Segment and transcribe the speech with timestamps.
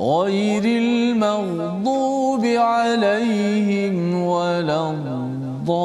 [0.00, 5.80] غير المغضوب عليهم ولا الضالين.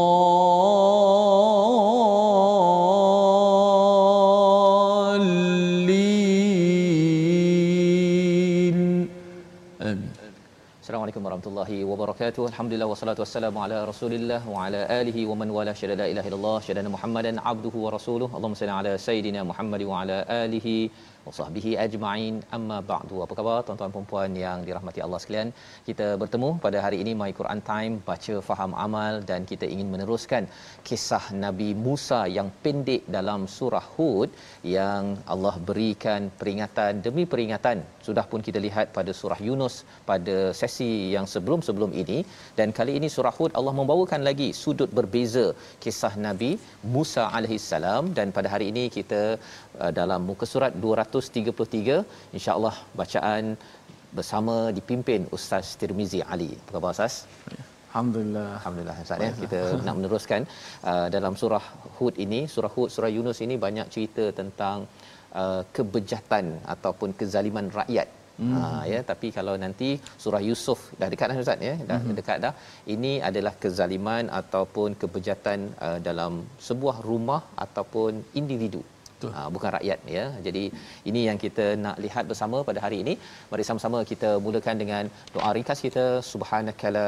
[9.81, 10.09] آمين.
[10.81, 12.45] السلام عليكم ورحمة الله وبركاته.
[12.45, 15.73] الحمد لله والصلاة والسلام على رسول الله وعلى آله ومن والاه.
[15.73, 18.29] شهد لا إله إلا الله شهد محمدا عبده ورسوله.
[18.37, 20.89] اللهم صل على سيدنا محمد وعلى آله
[21.39, 22.35] sahbihi ajma'in.
[22.57, 23.17] Amma ba'du.
[23.25, 25.49] Apa khabar tuan-tuan dan puan yang dirahmati Allah sekalian?
[25.87, 30.45] Kita bertemu pada hari ini My Quran Time baca faham amal dan kita ingin meneruskan
[30.89, 34.29] kisah Nabi Musa yang pendek dalam surah Hud
[34.77, 35.03] yang
[35.35, 37.79] Allah berikan peringatan demi peringatan.
[38.07, 39.75] Sudah pun kita lihat pada surah Yunus
[40.09, 42.17] pada sesi yang sebelum-sebelum ini
[42.59, 45.45] dan kali ini surah Hud Allah membawakan lagi sudut berbeza
[45.83, 46.51] kisah Nabi
[46.95, 49.21] Musa alaihissalam dan pada hari ini kita
[49.99, 53.45] dalam muka surat 233 insya-Allah bacaan
[54.17, 56.51] bersama dipimpin Ustaz Tirmizi Ali.
[56.59, 57.15] Apa khabar Ustaz?
[57.89, 59.31] Alhamdulillah Alhamdulillah Ustaz ya.
[59.43, 60.41] Kita nak meneruskan
[60.91, 61.65] uh, dalam surah
[61.97, 64.77] Hud ini, surah Hud, surah Yunus ini banyak cerita tentang
[65.41, 68.09] uh, kebejatan ataupun kezaliman rakyat.
[68.39, 68.53] Hmm.
[68.53, 68.61] Ha
[68.91, 69.89] ya tapi kalau nanti
[70.23, 72.15] surah Yusuf dah dekat dah Ustaz ya dah hmm.
[72.17, 72.51] dekat dah
[72.93, 76.33] ini adalah kezaliman ataupun kebejatan uh, dalam
[76.67, 78.11] sebuah rumah ataupun
[78.41, 78.81] individu
[79.35, 80.25] Ha, bukan rakyat ya.
[80.47, 80.63] Jadi
[81.09, 83.13] ini yang kita nak lihat bersama pada hari ini.
[83.51, 85.03] Mari sama-sama kita mulakan dengan
[85.35, 87.07] doa ringkas kita subhanakala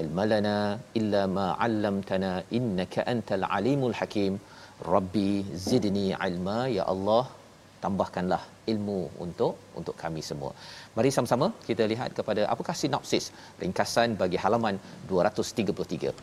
[0.00, 0.56] ilmalana
[1.00, 4.34] illa ma 'allamtana innaka antal alimul hakim.
[4.94, 5.30] Rabbi
[5.68, 7.24] zidni ilma ya Allah
[7.84, 8.42] tambahkanlah
[8.72, 10.52] ilmu untuk untuk kami semua.
[10.96, 13.26] Mari sama-sama kita lihat kepada apakah sinopsis
[13.62, 14.78] ringkasan bagi halaman
[15.12, 16.14] 233.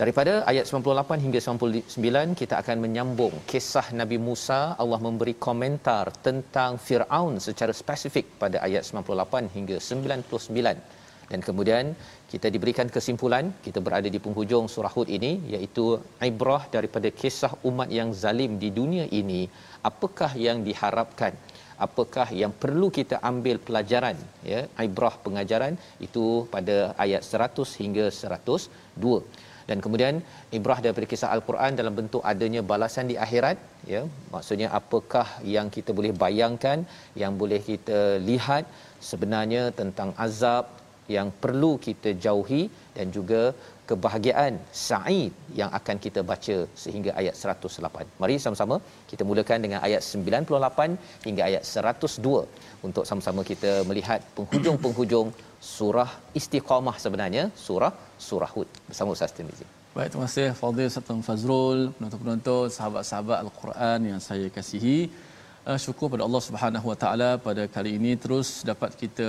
[0.00, 4.60] Daripada ayat 98 hingga 99 kita akan menyambung kisah Nabi Musa.
[4.82, 11.00] Allah memberi komentar tentang Firaun secara spesifik pada ayat 98 hingga 99
[11.30, 11.84] dan kemudian
[12.32, 15.84] kita diberikan kesimpulan kita berada di penghujung surah Hud ini iaitu
[16.28, 19.42] ibrah daripada kisah umat yang zalim di dunia ini
[19.90, 21.34] apakah yang diharapkan?
[21.86, 24.16] Apakah yang perlu kita ambil pelajaran
[24.52, 24.62] ya?
[24.88, 26.24] Ibrah pengajaran itu
[26.54, 30.14] pada ayat 100 hingga 102 dan kemudian
[30.58, 33.58] ibrah daripada kisah al-Quran dalam bentuk adanya balasan di akhirat
[33.92, 34.02] ya
[34.34, 36.80] maksudnya apakah yang kita boleh bayangkan
[37.22, 38.64] yang boleh kita lihat
[39.10, 40.66] sebenarnya tentang azab
[41.16, 42.62] yang perlu kita jauhi
[42.96, 43.42] dan juga
[43.90, 44.54] kebahagiaan
[44.86, 48.20] sa'id yang akan kita baca sehingga ayat 108.
[48.22, 48.76] Mari sama-sama
[49.10, 55.28] kita mulakan dengan ayat 98 hingga ayat 102 untuk sama-sama kita melihat penghujung-penghujung
[55.60, 57.92] surah istiqamah sebenarnya surah
[58.28, 59.66] surah Hud bersama Ustaz Tirmizi.
[59.94, 64.98] Baik, terima kasih Fadil Ustaz Fazrul, penonton-penonton, sahabat-sahabat Al-Quran yang saya kasihi.
[65.68, 69.28] Uh, syukur pada Allah Subhanahu Wa Taala pada kali ini terus dapat kita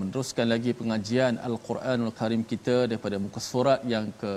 [0.00, 4.32] meneruskan lagi pengajian Al-Quranul Karim kita daripada muka surat yang ke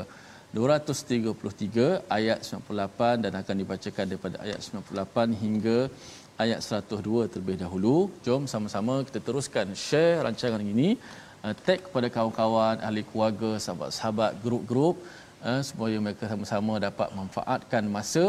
[0.57, 5.77] 233 ayat 98 dan akan dibacakan daripada ayat 98 hingga
[6.43, 7.97] ayat 102 terlebih dahulu.
[8.25, 10.89] Jom sama-sama kita teruskan share rancangan ini
[11.45, 14.95] uh, tag kepada kawan-kawan, ahli keluarga, sahabat-sahabat, grup-grup
[15.47, 18.25] uh, supaya mereka sama-sama dapat manfaatkan masa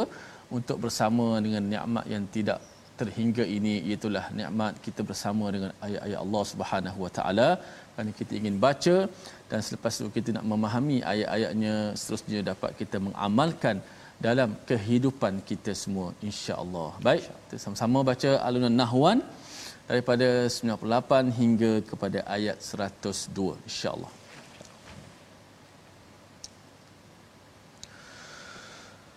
[0.56, 2.60] untuk bersama dengan nikmat yang tidak
[3.00, 3.74] terhingga ini.
[3.96, 7.48] Itulah nikmat kita bersama dengan ayat-ayat Allah Subhanahu Wa Taala.
[7.92, 8.96] Kerana kita ingin baca
[9.50, 13.76] dan selepas itu kita nak memahami ayat-ayatnya seterusnya dapat kita mengamalkan
[14.26, 16.90] dalam kehidupan kita semua insya-Allah.
[17.08, 19.18] Baik, kita sama-sama baca alunan nahwan
[19.89, 24.21] daripada 98 hingga kepada ayat 102 insya-Allah.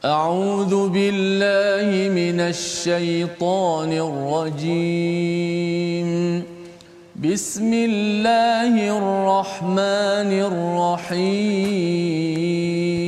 [0.04, 6.08] أعوذ بالله من الشيطان الرجيم
[7.16, 10.30] بسم الله الرحمن
[11.08, 13.07] الرحيم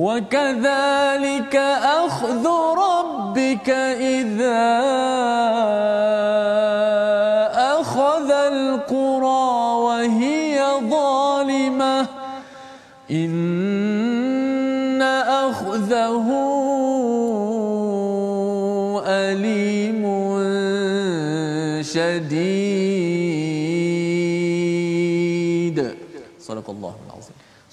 [0.00, 1.56] وكذلك
[2.06, 2.44] أخذ
[2.76, 3.70] ربك
[4.00, 4.80] إذا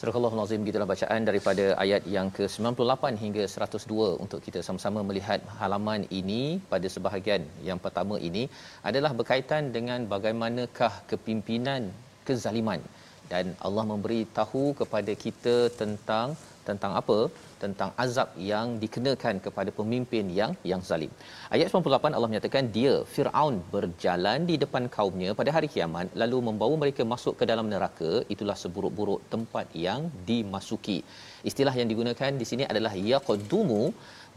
[0.08, 6.02] Astagfirullah nazim gitulah bacaan daripada ayat yang ke-98 hingga 102 untuk kita sama-sama melihat halaman
[6.20, 6.44] ini.
[6.74, 8.44] Pada sebahagian yang pertama ini
[8.90, 11.92] adalah berkaitan dengan bagaimanakah kepimpinan
[12.28, 12.80] kezaliman.
[13.32, 16.40] Dan Allah memberi tahu kepada kita tentang
[16.70, 17.20] tentang apa?
[17.64, 21.12] Tentang azab yang dikenakan kepada pemimpin yang yang zalim.
[21.56, 26.76] Ayat 98 Allah menyatakan dia Firaun berjalan di depan kaumnya pada hari kiamat lalu membawa
[26.84, 31.00] mereka masuk ke dalam neraka itulah seburuk-buruk tempat yang dimasuki.
[31.50, 33.84] Istilah yang digunakan di sini adalah yaqdumu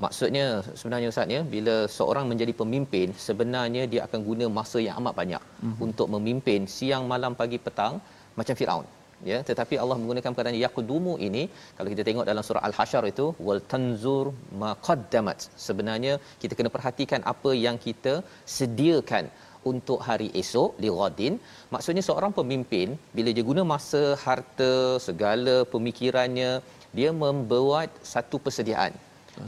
[0.05, 0.47] maksudnya
[0.79, 5.43] sebenarnya ustaz ya bila seorang menjadi pemimpin sebenarnya dia akan guna masa yang amat banyak
[5.43, 5.85] mm-hmm.
[5.87, 7.95] untuk memimpin siang malam pagi petang
[8.39, 8.87] macam Firaun
[9.31, 11.43] ya tetapi Allah menggunakan perkataan yaqdumu ini
[11.77, 14.27] kalau kita tengok dalam surah al-hasyr itu wal tanzur
[14.63, 18.15] maqaddamat sebenarnya kita kena perhatikan apa yang kita
[18.59, 19.27] sediakan
[19.71, 21.35] untuk hari esok li ghadin
[21.75, 24.73] maksudnya seorang pemimpin bila dia guna masa harta
[25.09, 26.53] segala pemikirannya
[26.99, 28.93] dia membuat satu persediaan.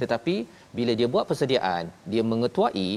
[0.02, 0.34] Tetapi
[0.76, 2.90] bila dia buat persediaan dia mengetuai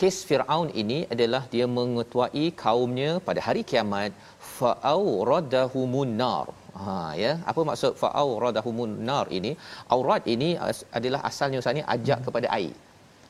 [0.00, 4.10] kes Firaun ini adalah dia mengetuai kaumnya pada hari kiamat
[4.56, 6.46] fa'au radahumun nar.
[6.82, 9.52] Ha ya, apa maksud fa'au radahumun nar ini?
[9.96, 10.50] Aurat ini
[10.98, 12.26] adalah asalnya ni ajak hmm.
[12.28, 12.72] kepada air.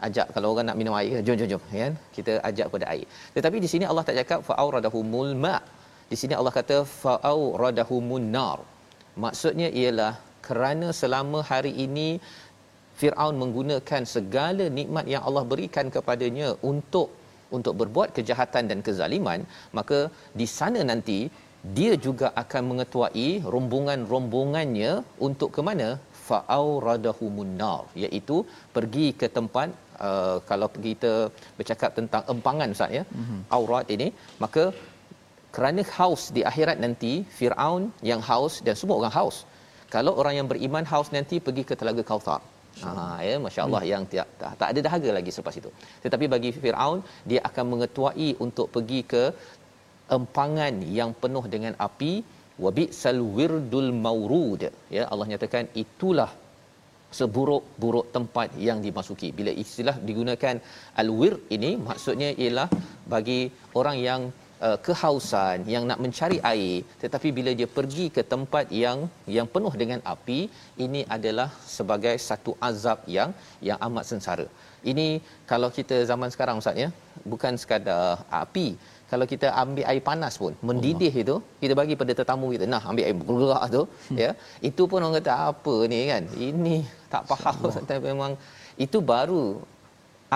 [0.07, 1.89] Ajak kalau orang nak minum air, jom jom jom ya.
[2.17, 3.07] Kita ajak kepada air.
[3.37, 5.57] Tetapi di sini Allah tak cakap fa'au radahumul ma.
[6.12, 8.59] Di sini Allah kata fa'au radahumun nar.
[9.25, 10.12] Maksudnya ialah
[10.47, 12.09] kerana selama hari ini
[13.00, 17.09] Firaun menggunakan segala nikmat yang Allah berikan kepadanya untuk
[17.57, 19.40] untuk berbuat kejahatan dan kezaliman
[19.78, 19.99] maka
[20.40, 21.21] di sana nanti
[21.76, 24.92] dia juga akan mengetuai rombongan-rombongannya
[25.26, 25.88] untuk ke mana?
[26.28, 28.37] Fa'auradahumun nar iaitu
[28.76, 29.69] pergi ke tempat
[30.09, 31.12] uh, kalau kita
[31.59, 33.40] bercakap tentang empangan ustaz ya mm-hmm.
[33.57, 34.09] aurat ini
[34.45, 34.64] maka
[35.57, 39.38] kerana haus di akhirat nanti Firaun yang haus dan semua orang haus.
[39.95, 42.40] Kalau orang yang beriman haus nanti pergi ke telaga Kautsar
[42.83, 42.93] Ha
[43.29, 43.91] ya masya-Allah hmm.
[43.93, 45.71] yang tak, tak tak ada dahaga lagi selepas itu.
[46.05, 47.00] Tetapi bagi Firaun
[47.31, 49.25] dia akan mengetuai untuk pergi ke
[50.19, 52.12] empangan yang penuh dengan api
[52.65, 54.62] wabisal wirdul maurud
[54.97, 56.31] ya Allah nyatakan itulah
[57.19, 60.57] seburuk-buruk tempat yang dimasuki bila istilah digunakan
[61.03, 62.69] al-wir ini maksudnya ialah
[63.15, 63.41] bagi
[63.81, 64.23] orang yang
[64.67, 68.99] uh, kehausan yang nak mencari air tetapi bila dia pergi ke tempat yang
[69.37, 70.40] yang penuh dengan api
[70.85, 73.33] ini adalah sebagai satu azab yang
[73.69, 74.47] yang amat sengsara.
[74.90, 75.07] Ini
[75.50, 76.88] kalau kita zaman sekarang ustaz ya
[77.33, 78.69] bukan sekadar api.
[79.11, 81.23] Kalau kita ambil air panas pun mendidih Allah.
[81.23, 84.19] itu kita bagi pada tetamu kita nah ambil air bergerak tu hmm.
[84.23, 84.31] ya.
[84.69, 86.23] Itu pun orang kata apa ni kan?
[86.49, 86.76] Ini
[87.12, 87.59] tak faham
[88.09, 88.35] memang.
[88.85, 89.45] Itu baru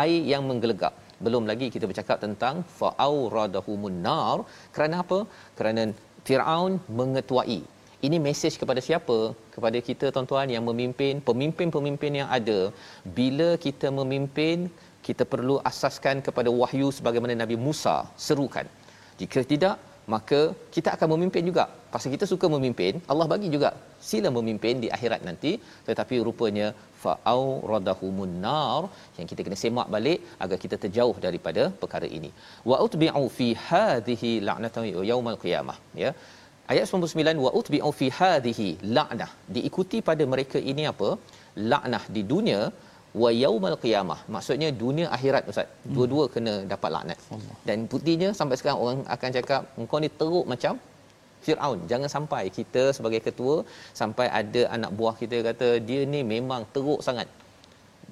[0.02, 4.38] air yang menggelegak belum lagi kita bercakap tentang fa'auradahumun nar.
[4.74, 5.18] Kerana apa?
[5.58, 5.82] Kerana
[6.26, 7.60] Firaun mengetuai.
[8.06, 9.18] Ini mesej kepada siapa?
[9.54, 12.58] Kepada kita tuan-tuan yang memimpin pemimpin-pemimpin yang ada.
[13.18, 14.68] Bila kita memimpin
[15.06, 18.66] kita perlu asaskan kepada wahyu sebagaimana Nabi Musa serukan.
[19.20, 19.76] Jika tidak
[20.12, 20.40] maka
[20.74, 21.64] kita akan memimpin juga.
[21.94, 23.70] Pasal kita suka memimpin Allah bagi juga
[24.08, 25.52] sila memimpin di akhirat nanti.
[25.88, 26.66] Tetapi rupanya
[27.02, 27.42] fa'au
[27.72, 28.82] radahumun nar
[29.18, 32.30] yang kita kena semak balik agar kita terjauh daripada perkara ini.
[32.70, 36.12] Wa utbi'u fi hadhihi la'natan yaumal qiyamah ya.
[36.72, 38.68] Ayat 99 wa utbi'u fi hadhihi
[38.98, 39.30] la'nah.
[39.56, 41.10] Diikuti pada mereka ini apa?
[41.72, 42.60] Laknah di dunia
[43.22, 44.20] wa yaumal qiyamah.
[44.34, 45.68] Maksudnya dunia akhirat ustaz.
[45.96, 47.18] Dua-dua kena dapat laknat.
[47.36, 47.56] Allah.
[47.68, 50.74] dan buktinya sampai sekarang orang akan cakap engkau ni teruk macam
[51.46, 51.80] Firaun.
[51.90, 53.56] Jangan sampai kita sebagai ketua
[54.00, 57.28] sampai ada anak buah kita kata dia ni memang teruk sangat.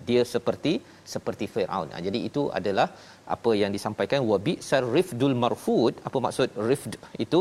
[0.09, 0.73] Dia seperti
[1.15, 1.89] seperti Firaun.
[1.95, 2.87] Ha, jadi itu adalah
[3.35, 5.95] apa yang disampaikan wabi sarifdul marfud.
[6.09, 6.95] Apa maksud rifd
[7.25, 7.41] itu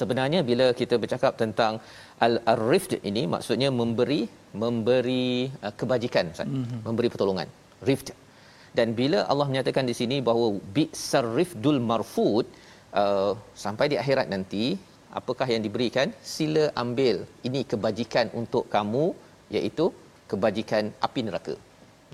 [0.00, 1.80] sebenarnya bila kita bercakap tentang
[2.26, 4.20] al-rifd ini maksudnya memberi
[4.62, 6.80] memberi uh, kebajikan mm-hmm.
[6.86, 7.48] memberi pertolongan
[7.88, 8.10] rifd
[8.78, 12.46] dan bila Allah menyatakan di sini bahawa bi sarifdul marfud
[13.02, 13.32] uh,
[13.64, 14.64] sampai di akhirat nanti
[15.18, 17.16] apakah yang diberikan sila ambil
[17.48, 19.04] ini kebajikan untuk kamu
[19.56, 19.86] iaitu
[20.30, 21.54] kebajikan api neraka.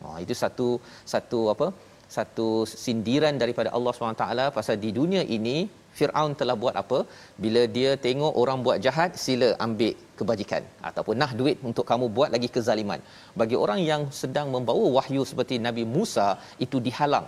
[0.07, 0.69] Oh itu satu
[1.13, 1.69] satu apa?
[2.17, 2.49] Satu
[2.85, 4.25] sindiran daripada Allah SWT
[4.57, 5.57] pasal di dunia ini
[5.99, 6.99] Firaun telah buat apa?
[7.45, 12.31] Bila dia tengok orang buat jahat, sila ambil kebajikan ataupun nah duit untuk kamu buat
[12.35, 13.01] lagi kezaliman.
[13.41, 16.29] Bagi orang yang sedang membawa wahyu seperti Nabi Musa
[16.67, 17.27] itu dihalang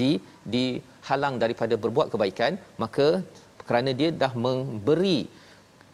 [0.00, 0.10] di
[0.54, 2.52] dihalang daripada berbuat kebaikan
[2.82, 3.08] maka
[3.68, 5.18] kerana dia dah memberi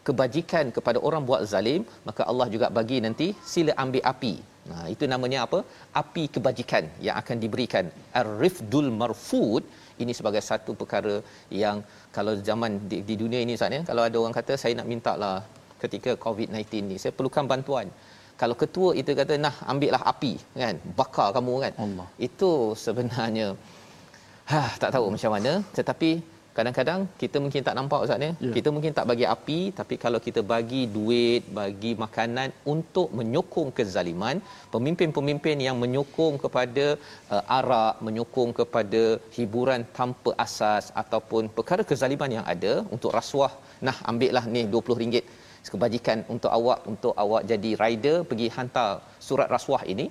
[0.07, 4.35] kebajikan kepada orang buat zalim maka Allah juga bagi nanti sila ambil api
[4.69, 5.59] nah itu namanya apa
[6.01, 7.85] api kebajikan yang akan diberikan
[8.21, 9.63] ar-rifdul marfud
[10.03, 11.15] ini sebagai satu perkara
[11.63, 11.77] yang
[12.15, 15.35] kalau zaman di, di dunia ini saatnya kalau ada orang kata saya nak minta lah
[15.83, 17.87] ketika covid-19 ni saya perlukan bantuan.
[18.39, 21.73] Kalau ketua itu kata nah ambillah api kan bakar kamu kan.
[21.85, 22.07] Allah.
[22.27, 22.51] itu
[22.85, 23.47] sebenarnya
[24.51, 25.51] ha tak tahu macam mana.
[25.77, 26.11] Tetapi
[26.59, 28.53] kadang-kadang kita mungkin tak nampak ustaz ya yeah.
[28.57, 34.37] kita mungkin tak bagi api tapi kalau kita bagi duit bagi makanan untuk menyokong kezaliman
[34.75, 36.85] pemimpin-pemimpin yang menyokong kepada
[37.33, 39.03] uh, arak menyokong kepada
[39.37, 43.53] hiburan tanpa asas ataupun perkara kezaliman yang ada untuk rasuah
[43.87, 45.25] nah ambillah ni 20 ringgit
[45.73, 48.91] kebajikan untuk awak untuk awak jadi rider pergi hantar
[49.27, 50.07] surat rasuah ini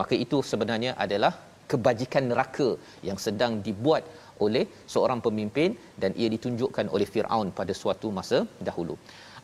[0.00, 1.32] maka itu sebenarnya adalah
[1.72, 2.68] kebajikan neraka
[3.08, 4.02] yang sedang dibuat
[4.46, 4.64] oleh
[4.94, 5.70] seorang pemimpin
[6.02, 8.96] dan ia ditunjukkan oleh Firaun pada suatu masa dahulu.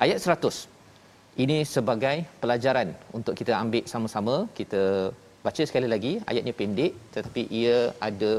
[0.04, 1.42] Ayat 100.
[1.44, 4.34] Ini sebagai pelajaran untuk kita ambil sama-sama.
[4.58, 4.82] Kita
[5.46, 8.32] baca sekali lagi ayatnya pendek tetapi ia ada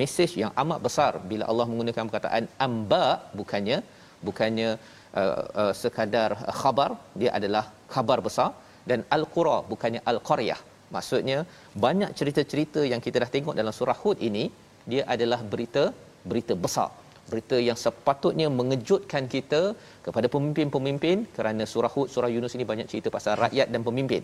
[0.00, 3.04] mesej yang amat besar bila Allah menggunakan perkataan amba
[3.38, 3.78] bukannya
[4.26, 4.70] bukannya
[5.20, 6.30] uh, uh, sekadar
[6.60, 6.90] khabar
[7.20, 8.50] dia adalah khabar besar
[8.90, 10.60] dan al-qura bukannya al-qaryah
[10.94, 11.38] maksudnya
[11.84, 14.44] banyak cerita-cerita yang kita dah tengok dalam surah hud ini
[14.90, 15.84] dia adalah berita
[16.30, 16.90] berita besar.
[17.30, 19.60] Berita yang sepatutnya mengejutkan kita
[20.06, 24.22] kepada pemimpin-pemimpin kerana surah Hud surah Yunus ini banyak cerita pasal rakyat dan pemimpin.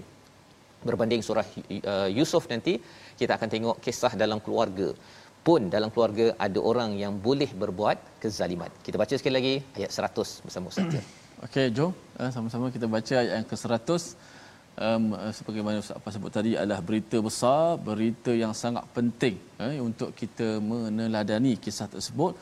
[0.89, 1.47] Berbanding surah
[1.93, 2.75] uh, Yusuf nanti
[3.21, 4.89] kita akan tengok kisah dalam keluarga.
[5.47, 8.71] Pun dalam keluarga ada orang yang boleh berbuat kezaliman.
[8.87, 10.99] Kita baca sekali lagi ayat 100 bersama Ustaz.
[11.47, 11.95] Okey jom.
[12.19, 13.89] Uh, sama-sama kita baca ayat yang ke-100
[14.87, 15.05] um,
[15.39, 20.11] seperti mana Ustaz apa sebut tadi adalah berita besar, berita yang sangat penting eh, untuk
[20.21, 22.33] kita meneladani kisah tersebut.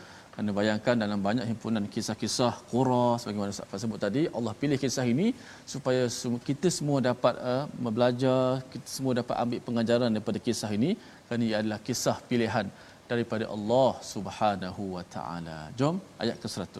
[0.40, 5.06] Anda bayangkan dalam banyak himpunan kisah-kisah Qura sebagaimana Ustaz Fah sebut tadi, Allah pilih kisah
[5.12, 5.28] ini
[5.74, 6.02] supaya
[6.48, 7.64] kita semua dapat uh,
[7.96, 10.90] belajar, kita semua dapat ambil pengajaran daripada kisah ini
[11.26, 12.68] kerana ia adalah kisah pilihan
[13.12, 15.58] daripada Allah Subhanahu wa taala.
[15.80, 16.76] Jom ayat ke-100.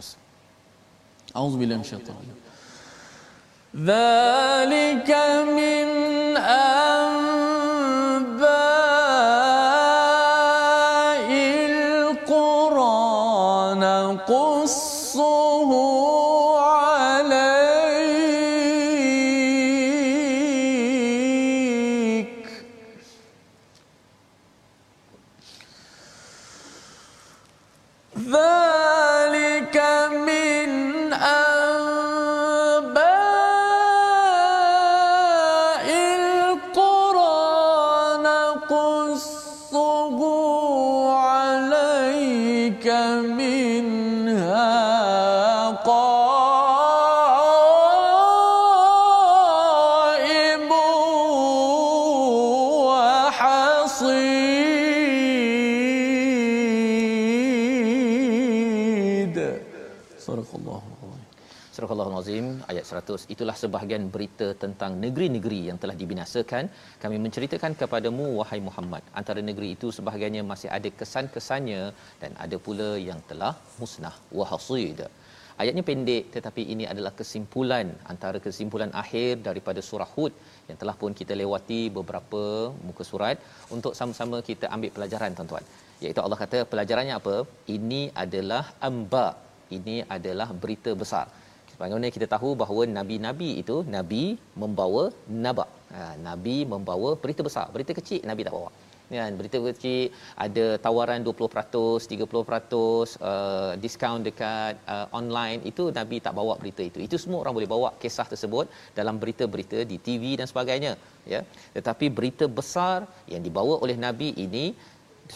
[1.40, 2.45] Auzubillahi minasyaitanir
[3.84, 5.10] ذلك
[5.56, 5.86] من
[6.36, 7.35] أنباء
[62.72, 66.64] ayat 100 itulah sebahagian berita tentang negeri-negeri yang telah dibinasakan.
[67.02, 71.82] Kami menceritakan kepadamu wahai Muhammad antara negeri itu sebahagiannya masih ada kesan-kesannya
[72.22, 74.16] dan ada pula yang telah musnah.
[74.38, 75.00] Wa hasid.
[75.62, 80.32] Ayatnya pendek tetapi ini adalah kesimpulan antara kesimpulan akhir daripada surah Hud
[80.68, 82.42] yang telah pun kita lewati beberapa
[82.86, 83.38] muka surat.
[83.76, 85.66] Untuk sama-sama kita ambil pelajaran tuan-tuan
[86.04, 87.36] iaitu Allah kata pelajarannya apa?
[87.76, 89.26] Ini adalah amba.
[89.76, 91.26] Ini adalah berita besar
[91.80, 94.22] Bagaimana kita tahu bahawa nabi-nabi itu nabi
[94.62, 95.04] membawa
[95.44, 95.66] naba.
[95.96, 98.70] Ha, nabi membawa berita besar, berita kecil nabi tak bawa.
[99.10, 100.10] Kan berita kecil
[100.44, 102.16] ada tawaran 20%, 30%
[103.30, 106.98] uh, diskaun dekat uh, online itu nabi tak bawa berita itu.
[107.06, 108.66] Itu semua orang boleh bawa kisah tersebut
[108.98, 110.92] dalam berita-berita di TV dan sebagainya,
[111.34, 111.40] ya.
[111.76, 112.98] Tetapi berita besar
[113.32, 114.66] yang dibawa oleh nabi ini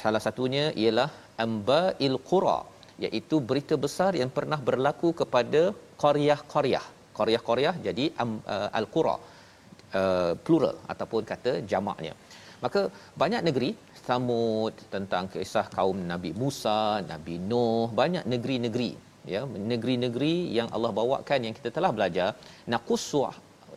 [0.02, 1.08] salah satunya ialah
[1.44, 2.58] amba'il qura
[3.04, 5.62] iaitu berita besar yang pernah berlaku kepada
[6.02, 6.86] qaryah-qaryah.
[7.18, 9.16] Qaryah-qaryah jadi um, uh, al-qura
[10.00, 12.14] uh, plural ataupun kata jamaknya.
[12.64, 12.80] Maka
[13.22, 13.70] banyak negeri
[14.06, 16.80] Samud tentang kisah kaum Nabi Musa,
[17.12, 18.90] Nabi Nuh, banyak negeri-negeri
[19.34, 19.42] ya,
[19.72, 22.28] negeri-negeri yang Allah bawakan yang kita telah belajar
[22.74, 23.20] naqussu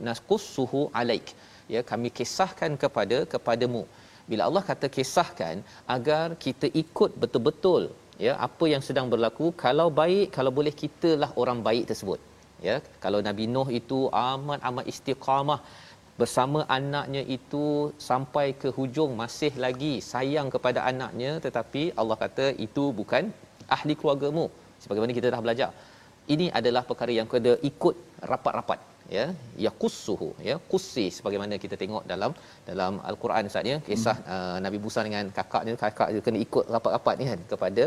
[0.08, 1.28] naqussuhu alaik.
[1.74, 3.84] Ya, kami kisahkan kepada kepadamu.
[4.30, 5.56] Bila Allah kata kisahkan
[5.96, 7.84] agar kita ikut betul-betul
[8.26, 12.20] ya apa yang sedang berlaku kalau baik kalau boleh kitalah orang baik tersebut.
[12.68, 15.60] Ya kalau nabi nuh itu amat amat istiqamah
[16.22, 17.66] bersama anaknya itu
[18.10, 23.34] sampai ke hujung masih lagi sayang kepada anaknya tetapi Allah kata itu bukan
[23.78, 24.46] ahli keluargamu.
[24.84, 25.72] Sebagaimana kita dah belajar.
[26.34, 27.96] Ini adalah perkara yang kena ikut
[28.32, 29.26] rapat-rapat ya
[29.66, 32.32] yaqussuhu ya qussi sebagaimana kita tengok dalam
[32.70, 34.32] dalam al-Quran Ustaz ya kisah hmm.
[34.36, 37.84] uh, Nabi Musa dengan kakaknya kakak dia kena ikut rapat-rapat ni kan kepada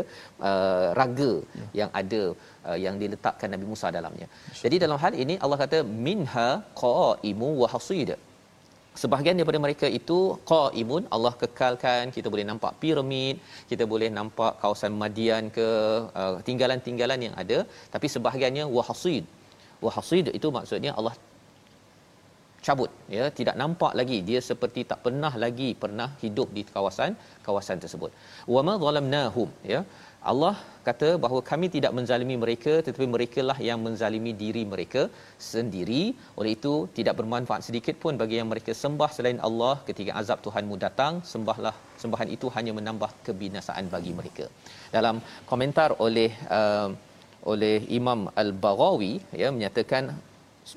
[0.49, 1.65] uh, raga ya.
[1.81, 2.21] yang ada
[2.67, 4.27] uh, yang diletakkan Nabi Musa dalamnya.
[4.29, 4.63] Masya.
[4.67, 6.49] Jadi dalam hal ini Allah kata minha
[6.83, 8.11] qaimu wa hasid.
[9.01, 10.17] Sebahagian daripada mereka itu
[10.51, 13.35] qaimun Allah kekalkan kita boleh nampak piramid,
[13.71, 15.67] kita boleh nampak kawasan Madian ke
[16.21, 17.59] uh, tinggalan-tinggalan yang ada
[17.93, 18.65] tapi sebahagiannya
[19.85, 21.15] wa hasid itu maksudnya Allah
[22.67, 23.25] cabut ya.
[23.39, 24.17] Tidak nampak lagi.
[24.29, 27.13] Dia seperti tak pernah lagi pernah hidup di kawasan
[27.47, 28.11] kawasan tersebut.
[28.55, 29.81] Wama zalamnahum ya.
[30.31, 30.55] Allah
[30.87, 35.03] kata bahawa kami tidak menzalimi mereka tetapi merekalah yang menzalimi diri mereka
[35.51, 36.03] sendiri.
[36.39, 39.75] Oleh itu tidak bermanfaat sedikit pun bagi yang mereka sembah selain Allah.
[39.89, 44.47] Ketika azab Tuhanmu datang sembahlah sembahan itu hanya menambah kebinasaan bagi mereka.
[44.97, 45.17] Dalam
[45.51, 46.89] komentar oleh uh,
[47.53, 50.03] oleh Imam Al-Baghawi ya menyatakan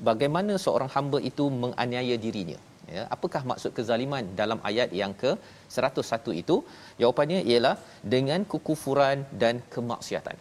[0.08, 2.58] bagaimana seorang hamba itu menganiaya dirinya.
[2.94, 5.32] Ya apakah maksud kezaliman dalam ayat yang ke
[5.78, 6.56] 101 itu?
[7.00, 7.74] Jawapannya ialah
[8.14, 10.38] dengan kekufuran dan kemaksiatan.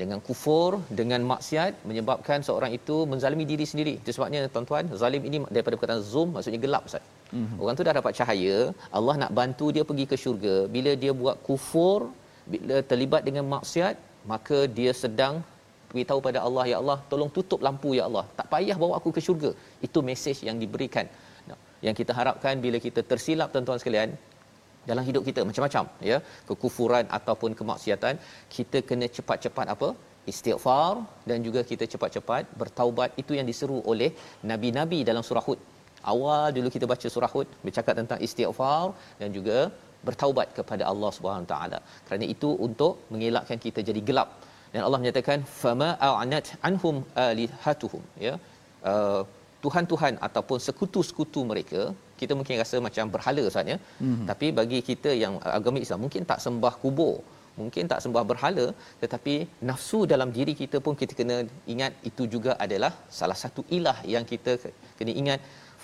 [0.00, 3.92] Dengan kufur dengan maksiat menyebabkan seorang itu menzalimi diri sendiri.
[4.00, 7.04] Itu sebabnya tuan-tuan zalim ini daripada perkataan zoom maksudnya gelap ustaz.
[7.36, 7.60] Mm-hmm.
[7.64, 8.56] orang tu dah dapat cahaya
[8.98, 10.56] Allah nak bantu dia pergi ke syurga.
[10.74, 12.00] Bila dia buat kufur
[12.52, 13.94] bila terlibat dengan maksiat
[14.32, 15.34] maka dia sedang
[15.94, 18.24] beritahu pada Allah ya Allah tolong tutup lampu ya Allah.
[18.38, 19.50] Tak payah bawa aku ke syurga.
[19.86, 21.06] Itu mesej yang diberikan.
[21.86, 24.10] Yang kita harapkan bila kita tersilap tuan-tuan sekalian
[24.90, 26.18] dalam hidup kita macam-macam ya.
[26.48, 28.14] Kekufuran ataupun kemaksiatan
[28.56, 29.88] kita kena cepat-cepat apa?
[30.32, 30.92] Istighfar
[31.28, 33.10] dan juga kita cepat-cepat bertaubat.
[33.22, 34.10] Itu yang diseru oleh
[34.50, 35.60] nabi-nabi dalam surah hud.
[36.12, 38.84] Awal dulu kita baca surah hud bercakap tentang istighfar
[39.20, 39.58] dan juga
[40.06, 41.78] bertaubat kepada Allah Subhanahu taala.
[42.06, 44.28] Kerana itu untuk mengelakkan kita jadi gelap
[44.72, 48.02] dan Allah menyatakan fama a'nat anhum alihatuhum.
[48.26, 48.34] Ya.
[48.92, 49.22] Uh,
[49.64, 51.82] tuhan-tuhan ataupun sekutu-sekutu mereka
[52.20, 54.26] kita mungkin rasa macam berhala saatnya mm-hmm.
[54.30, 57.14] tapi bagi kita yang agama Islam mungkin tak sembah kubur
[57.60, 58.66] mungkin tak sembah berhala
[59.02, 59.34] tetapi
[59.70, 61.36] nafsu dalam diri kita pun kita kena
[61.74, 64.54] ingat itu juga adalah salah satu ilah yang kita
[64.98, 65.40] kena ingat.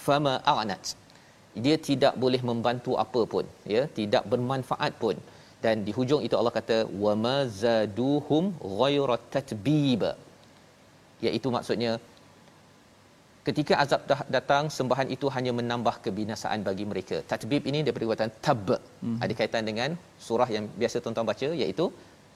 [0.06, 0.84] Fama a'nat
[1.64, 3.82] dia tidak boleh membantu apa pun ya.
[3.98, 5.16] Tidak bermanfaat pun
[5.64, 8.44] dan di hujung itu Allah kata wa mazaduhum
[8.80, 10.02] ghayra tatbib
[11.26, 11.92] iaitu maksudnya
[13.48, 17.16] ketika azab dah datang sembahan itu hanya menambah kebinasaan bagi mereka.
[17.32, 19.16] Tatbib ini daripada perkataan tab hmm.
[19.24, 19.90] ada kaitan dengan
[20.26, 21.86] surah yang biasa tuan-tuan baca iaitu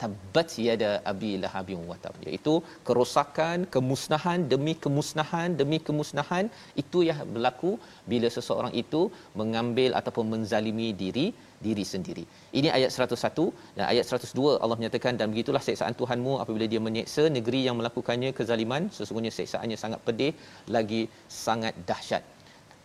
[0.01, 2.15] tabbat yada abi lahabin wa tab.
[2.27, 2.53] Iaitu
[2.87, 6.47] kerosakan kemusnahan demi kemusnahan demi kemusnahan
[6.83, 7.71] itu yang berlaku
[8.13, 9.01] bila seseorang itu
[9.41, 11.27] mengambil ataupun menzalimi diri
[11.65, 12.23] diri sendiri.
[12.59, 13.47] Ini ayat 101
[13.77, 18.31] dan ayat 102 Allah menyatakan dan begitulah seksaan Tuhanmu apabila dia menyeksa negeri yang melakukannya
[18.39, 20.31] kezaliman sesungguhnya seksaannya sangat pedih
[20.77, 21.01] lagi
[21.45, 22.23] sangat dahsyat.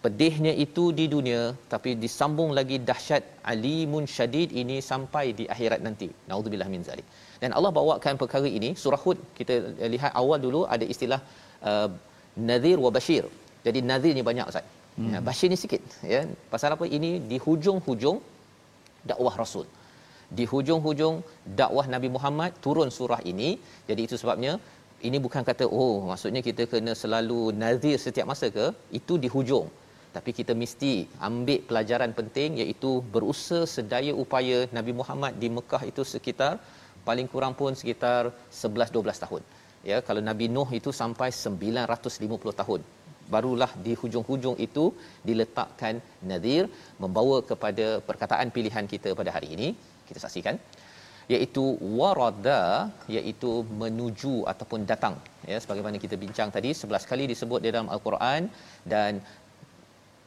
[0.04, 1.40] Pedihnya itu di dunia
[1.72, 6.08] tapi disambung lagi dahsyat alimun syadid ini sampai di akhirat nanti.
[6.30, 7.06] Nauzubillah min zalik.
[7.42, 9.54] Dan Allah bawakan perkara ini surah Hud kita
[9.94, 11.20] lihat awal dulu ada istilah
[11.70, 11.88] uh,
[12.50, 13.24] nadhir wa bashir.
[13.66, 14.66] Jadi nadhir ni banyak Ustaz.
[14.98, 15.10] Hmm.
[15.12, 16.20] Ya, bashir ni sikit ya.
[16.52, 16.86] Pasal apa?
[16.96, 18.18] Ini di hujung-hujung
[19.10, 19.66] dakwah Rasul.
[20.38, 21.24] Di hujung-hujung
[21.60, 23.50] dakwah Nabi Muhammad turun surah ini.
[23.88, 24.52] Jadi itu sebabnya
[25.08, 28.66] ini bukan kata oh maksudnya kita kena selalu nazir setiap masa ke?
[28.98, 29.68] Itu di hujung.
[30.16, 30.92] Tapi kita mesti
[31.28, 36.54] ambil pelajaran penting iaitu berusaha sedaya upaya Nabi Muhammad di Mekah itu sekitar
[37.08, 39.42] paling kurang pun sekitar 11 12 tahun.
[39.88, 42.80] Ya, kalau Nabi Nuh itu sampai 950 tahun
[43.34, 44.84] barulah di hujung-hujung itu
[45.28, 45.94] diletakkan
[46.30, 46.62] nadir
[47.02, 49.68] membawa kepada perkataan pilihan kita pada hari ini.
[50.08, 50.58] Kita saksikan.
[51.34, 51.64] Iaitu
[52.00, 52.60] warada
[53.16, 53.50] iaitu
[53.82, 55.16] menuju ataupun datang.
[55.50, 58.48] Ya sebagaimana kita bincang tadi 11 kali disebut di dalam al-Quran.
[58.92, 59.20] Dan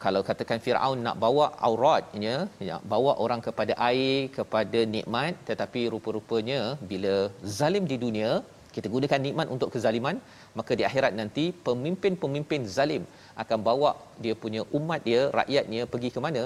[0.04, 2.38] kalau katakan Firaun nak bawa aurat ya,
[2.68, 6.62] ya bawa orang kepada air kepada nikmat tetapi rupa-rupanya
[6.92, 7.16] bila
[7.58, 8.32] zalim di dunia
[8.76, 10.18] kita gunakan nikmat untuk kezaliman
[10.60, 13.04] maka di akhirat nanti pemimpin-pemimpin zalim
[13.44, 13.92] akan bawa
[14.24, 16.44] dia punya umat dia rakyatnya pergi ke mana?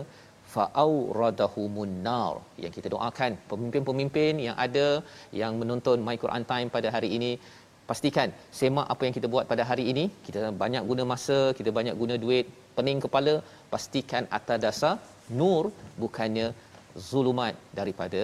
[0.54, 2.36] Fa'auradahumun nar.
[2.64, 4.88] Yang kita doakan pemimpin-pemimpin yang ada
[5.42, 7.32] yang menonton my Quran time pada hari ini
[7.90, 11.96] pastikan semak apa yang kita buat pada hari ini kita banyak guna masa kita banyak
[12.02, 12.46] guna duit
[12.78, 13.34] pening kepala
[13.74, 14.94] pastikan atas dasar
[15.40, 15.64] nur
[16.04, 16.48] bukannya
[17.10, 18.24] zulumat daripada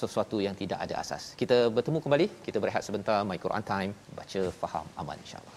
[0.00, 1.22] sesuatu yang tidak ada asas.
[1.42, 5.53] Kita bertemu kembali, kita berehat sebentar My Quran Time, baca faham aman insya-Allah.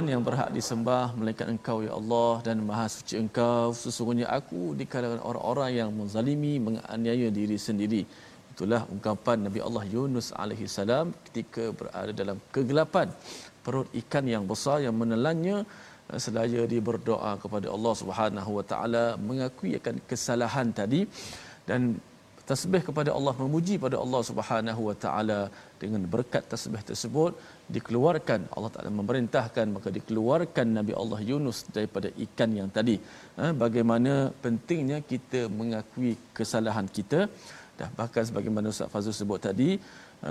[0.00, 3.76] Tuhan yang berhak disembah melainkan Engkau ya Allah dan Maha Suci Engkau.
[3.80, 8.00] Sesungguhnya aku di kalangan orang-orang yang menzalimi menganiaya diri sendiri.
[8.52, 13.12] Itulah ungkapan Nabi Allah Yunus alaihi salam ketika berada dalam kegelapan.
[13.60, 15.68] Perut ikan yang besar yang menelannya
[16.08, 21.04] eh, selaya dia berdoa kepada Allah Subhanahu wa taala mengakui akan kesalahan tadi
[21.68, 22.00] dan
[22.48, 25.40] tasbih kepada Allah memuji pada Allah Subhanahu wa taala
[25.82, 27.34] dengan berkat tasbih tersebut
[27.76, 28.40] dikeluarkan.
[28.56, 32.96] Allah Taala memerintahkan maka dikeluarkan Nabi Allah Yunus daripada ikan yang tadi.
[33.38, 34.12] Ha, bagaimana
[34.44, 37.20] pentingnya kita mengakui kesalahan kita.
[37.80, 39.68] Dah bahkan sebagaimana Ustaz Fazul sebut tadi
[40.24, 40.30] ha,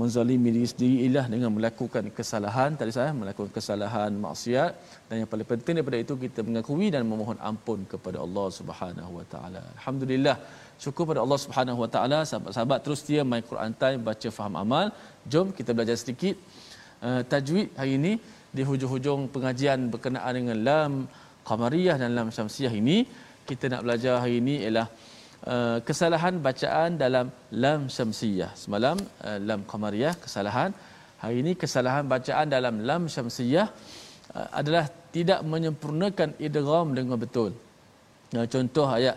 [0.00, 2.78] menzalimi diri sendiri ialah dengan melakukan kesalahan.
[2.80, 4.72] Tadi saya melakukan kesalahan maksiat.
[5.08, 9.26] Dan yang paling penting daripada itu kita mengakui dan memohon ampun kepada Allah Subhanahu wa
[9.34, 9.62] taala.
[9.76, 10.36] Alhamdulillah
[10.84, 12.18] syukur pada Allah Subhanahu wa taala.
[12.30, 14.88] Sahabat-sahabat terus dia my Quran time baca faham amal.
[15.32, 16.36] Jom kita belajar sedikit
[17.08, 18.12] uh, tajwid hari ini
[18.56, 20.92] di hujung-hujung pengajian berkenaan dengan lam
[21.48, 22.96] qamariyah dan lam syamsiyah ini
[23.48, 24.86] kita nak belajar hari ini ialah
[25.52, 27.26] uh, kesalahan bacaan dalam
[27.64, 28.50] lam syamsiyah.
[28.62, 30.70] Semalam uh, lam qamariyah kesalahan.
[31.22, 33.68] Hari ini kesalahan bacaan dalam lam syamsiyah
[34.36, 34.84] uh, adalah
[35.16, 37.52] tidak menyempurnakan idgham dengan betul.
[38.54, 39.16] Contoh ayat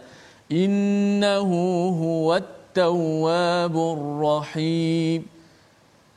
[0.50, 1.60] innahu
[2.02, 2.48] huwat
[2.80, 5.22] tawwabur rahim.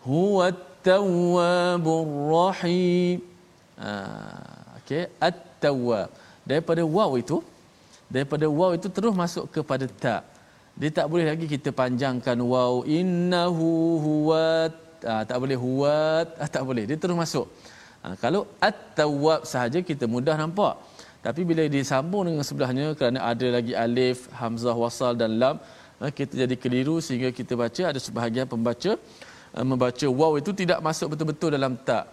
[0.08, 0.56] Huwat
[0.88, 3.18] tawwabur rahim.
[3.82, 3.92] Ha
[4.78, 5.02] okey.
[5.28, 6.08] At-tawwab.
[6.50, 7.38] Daripada waw itu
[8.14, 10.16] daripada waw itu terus masuk kepada ta.
[10.80, 12.74] Dia tak boleh lagi kita panjangkan waw.
[12.98, 13.70] Innahu
[14.06, 14.72] huwat.
[15.12, 16.26] Uh, tak boleh huwat.
[16.42, 16.84] Uh, tak boleh.
[16.88, 17.46] Dia terus masuk.
[18.04, 20.74] Uh, kalau at-tawwab sahaja kita mudah nampak.
[21.26, 25.56] Tapi bila disambung dengan sebelahnya kerana ada lagi alif hamzah wasal dan lam
[26.18, 28.92] kita jadi keliru sehingga kita baca ada sebahagian pembaca
[29.58, 32.04] uh, membaca waw itu tidak masuk betul-betul dalam tak.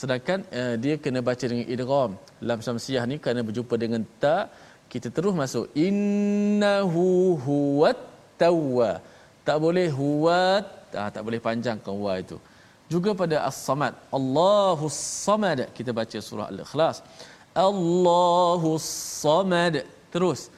[0.00, 2.10] Sedangkan uh, dia kena baca dengan idgham.
[2.48, 4.44] Lam syamsiah ni kerana berjumpa dengan tak
[4.92, 5.64] kita terus masuk.
[5.86, 7.98] Innahu huwat
[8.40, 8.90] tawwa.
[9.48, 10.64] Tak boleh huwat
[11.00, 12.36] ah, tak boleh panjangkan wa itu.
[12.92, 16.96] Juga pada as-samad Allahus samad kita baca surah al-ikhlas.
[17.68, 18.88] Allahus
[19.24, 19.74] samad
[20.12, 20.52] terus.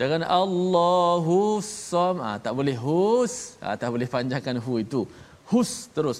[0.00, 5.00] Jangan Allahu sam ah, tak boleh hus ah, tak boleh panjangkan hu itu
[5.52, 6.18] hus terus.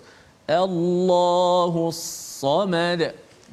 [0.62, 2.00] Allahus
[2.42, 3.00] samad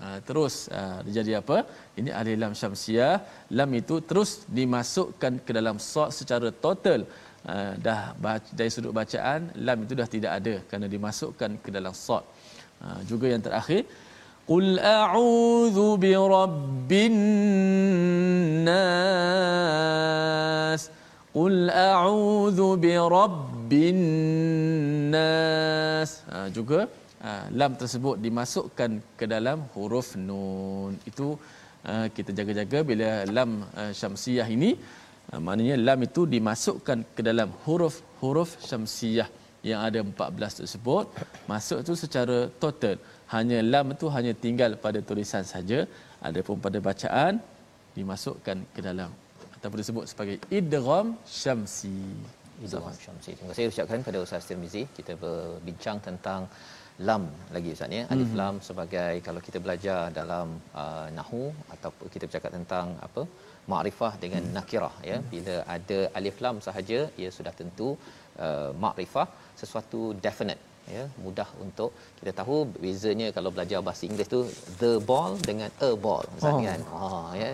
[0.04, 1.58] ah, terus ah, jadi apa?
[2.00, 3.16] Ini alif lam syamsiah.
[3.58, 7.02] Lam itu terus dimasukkan ke dalam sad secara total.
[7.40, 11.94] Uh, dah baca, dari sudut bacaan lam itu dah tidak ada kerana dimasukkan ke dalam
[11.96, 12.24] sad
[12.84, 13.88] uh, juga yang terakhir
[14.50, 17.16] qul a'udzu bi rabbin
[18.68, 19.22] nas
[21.36, 24.00] qul a'udzu bi rabbin
[25.14, 26.80] nas uh, juga
[27.28, 30.94] uh, lam tersebut dimasukkan ke dalam huruf nun.
[31.12, 31.28] Itu
[31.92, 34.72] uh, kita jaga-jaga bila lam uh, syamsiah ini
[35.32, 39.30] uh, maknanya lam itu dimasukkan ke dalam huruf-huruf syamsiah
[39.70, 41.06] yang ada 14 tersebut.
[41.52, 42.98] Masuk itu secara total.
[43.34, 45.80] Hanya lam itu hanya tinggal pada tulisan saja.
[46.28, 47.34] Adapun pada bacaan
[47.98, 49.12] dimasukkan ke dalam
[49.60, 51.08] ataupun disebut sebagai idgham
[51.40, 51.96] syamsi.
[52.64, 53.32] Idgham syamsi.
[53.38, 56.42] Terima kasih ucapkan pada Ustaz Tirmizi kita berbincang tentang
[57.08, 57.24] lam
[57.56, 58.04] lagi ustaz ya?
[58.14, 58.40] Alif hmm.
[58.40, 60.48] lam sebagai kalau kita belajar dalam
[60.82, 61.46] uh, nahwu
[61.76, 63.24] atau kita bercakap tentang apa?
[63.74, 64.54] Makrifah dengan hmm.
[64.58, 65.18] nakirah ya?
[65.20, 65.30] Hmm.
[65.34, 67.90] bila ada alif lam sahaja ia sudah tentu
[68.46, 69.28] uh, makrifah
[69.62, 70.64] sesuatu definite
[70.96, 74.42] ya mudah untuk kita tahu bezanya kalau belajar bahasa Inggeris tu
[74.82, 76.62] the ball dengan a ball Ustaz oh.
[76.68, 76.82] kan?
[76.92, 77.10] Ha
[77.42, 77.50] ya.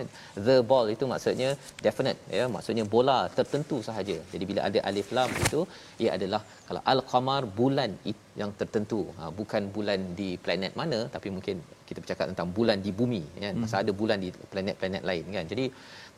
[0.46, 1.50] The ball itu maksudnya
[1.86, 4.16] definite ya maksudnya bola tertentu sahaja.
[4.32, 5.60] Jadi bila ada alif lam itu
[6.04, 7.90] ia adalah kalau al-qamar bulan
[8.40, 9.00] yang tertentu.
[9.18, 13.50] Ha, bukan bulan di planet mana tapi mungkin kita bercakap tentang bulan di bumi ya.
[13.50, 13.60] Hmm.
[13.62, 15.44] masa ada bulan di planet-planet lain kan?
[15.52, 15.66] Jadi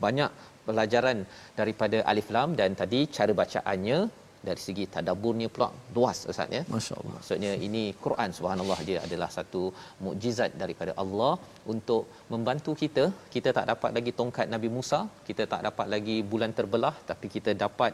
[0.04, 0.30] banyak
[0.68, 1.18] pelajaran
[1.58, 3.98] daripada alif lam dan tadi cara bacaannya
[4.46, 6.62] dari segi tadabburnya pula luas ustaz ya.
[6.76, 9.62] Masyaallah maksudnya ini Quran subhanallah dia adalah satu
[10.04, 11.32] mukjizat daripada Allah
[11.74, 13.06] untuk membantu kita.
[13.34, 17.52] Kita tak dapat lagi tongkat Nabi Musa kita tak dapat lagi bulan terbelah tapi kita
[17.64, 17.92] dapat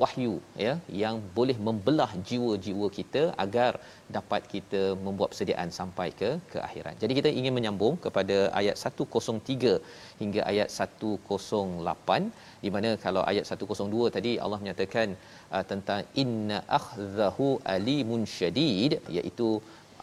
[0.00, 3.72] wahyu ya yang boleh membelah jiwa-jiwa kita agar
[4.16, 6.96] dapat kita membuat persediaan sampai ke ke akhirat.
[7.02, 9.74] Jadi kita ingin menyambung kepada ayat 103
[10.22, 15.08] hingga ayat 108 di mana kalau ayat 102 tadi Allah menyatakan
[15.54, 19.48] uh, tentang inna akhzahu alimun syadid iaitu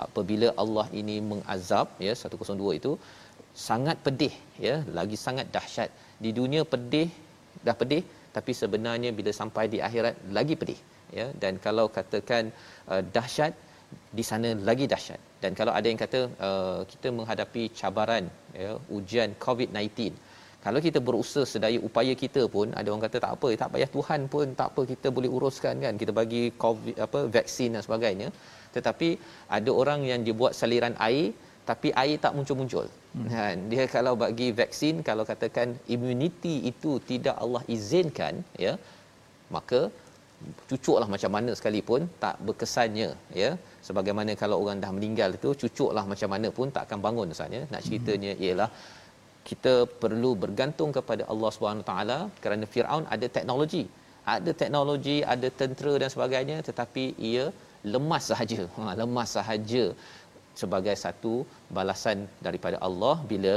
[0.05, 2.91] apabila Allah ini mengazab ya 102 itu
[3.67, 4.33] sangat pedih
[4.67, 5.89] ya lagi sangat dahsyat.
[6.25, 7.09] Di dunia pedih
[7.67, 8.03] dah pedih
[8.35, 10.79] tapi sebenarnya bila sampai di akhirat lagi pedih
[11.19, 11.27] ya.
[11.41, 12.45] Dan kalau katakan
[12.91, 13.53] uh, dahsyat
[14.17, 15.21] di sana lagi dahsyat.
[15.43, 18.25] Dan kalau ada yang kata uh, kita menghadapi cabaran
[18.63, 20.11] ya ujian covid-19
[20.65, 24.21] kalau kita berusaha sedaya upaya kita pun ada orang kata tak apa tak payah Tuhan
[24.33, 25.93] pun tak apa kita boleh uruskan kan.
[26.01, 28.27] Kita bagi covid apa vaksin dan sebagainya.
[28.75, 29.09] Tetapi
[29.57, 31.31] ada orang yang dia buat saliran air
[31.69, 32.87] tapi air tak muncul-muncul.
[33.15, 33.29] Hmm.
[33.35, 33.57] kan?
[33.71, 38.73] Dia kalau bagi vaksin kalau katakan immunity itu tidak Allah izinkan ya
[39.55, 39.81] maka
[40.69, 43.09] cucuklah macam mana sekalipun tak berkesannya
[43.43, 43.51] ya.
[43.87, 47.63] Sebagaimana kalau orang dah meninggal itu cucuklah macam mana pun tak akan bangun ustaz ya.
[47.73, 48.45] Nak ceritanya hmm.
[48.45, 48.71] ialah
[49.49, 53.83] kita perlu bergantung kepada Allah Subhanahu taala kerana Firaun ada teknologi.
[54.35, 57.45] Ada teknologi ada tentera dan sebagainya tetapi ia
[57.93, 58.61] lemas sahaja.
[58.77, 59.83] Ha lemas sahaja
[60.61, 61.33] sebagai satu
[61.77, 63.55] balasan daripada Allah bila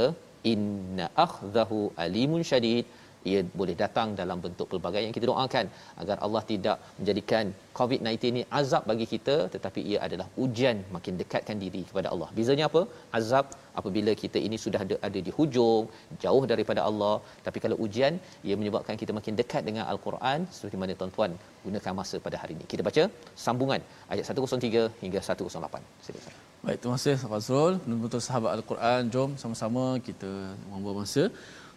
[0.51, 2.85] inna akhdahu alimun syadid
[3.31, 5.65] ia boleh datang dalam bentuk pelbagai yang kita doakan
[6.01, 7.45] agar Allah tidak menjadikan
[7.79, 12.29] COVID-19 ini azab bagi kita tetapi ia adalah ujian makin dekatkan diri kepada Allah.
[12.37, 12.81] Bezanya apa?
[13.19, 13.45] Azab
[13.79, 15.83] apabila kita ini sudah ada, ada di hujung,
[16.23, 17.15] jauh daripada Allah,
[17.47, 18.15] tapi kalau ujian
[18.47, 21.33] ia menyebabkan kita makin dekat dengan Al-Quran seperti mana tuan-tuan
[21.65, 22.65] gunakan masa pada hari ini.
[22.73, 23.03] Kita baca
[23.45, 23.81] sambungan
[24.13, 25.81] ayat 103 hingga 108.
[26.07, 26.33] Silakan.
[26.65, 27.73] Baik, terima kasih Fazrul.
[27.83, 30.31] Betul-betul sahabat Al-Quran, jom sama-sama kita
[30.71, 31.23] membuat masa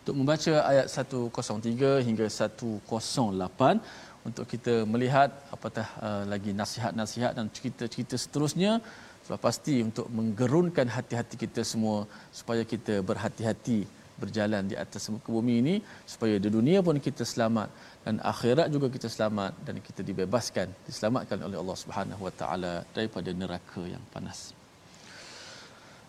[0.06, 8.14] untuk membaca ayat 103 hingga 108 untuk kita melihat apatah uh, lagi nasihat-nasihat dan cerita-cerita
[8.24, 8.78] seterusnya
[9.26, 13.78] sudah pasti untuk menggerunkan hati-hati kita semua supaya kita berhati-hati
[14.22, 15.74] berjalan di atas muka bumi ini
[16.12, 17.66] supaya di dunia pun kita selamat
[18.06, 23.34] dan akhirat juga kita selamat dan kita dibebaskan diselamatkan oleh Allah Subhanahu wa taala daripada
[23.42, 24.54] neraka yang panas.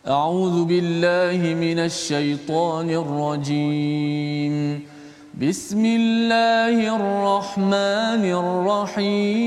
[0.10, 4.86] أعوذ بالله من الشيطان الرجيم.
[5.42, 9.42] بسم الله الرحمن الرحيم.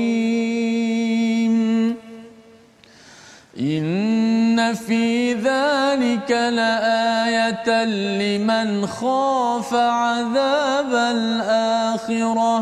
[3.59, 12.59] إن في ذلك لآية لمن خاف عذاب الآخرة.